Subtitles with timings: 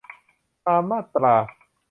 [0.65, 1.35] ตามมาตรา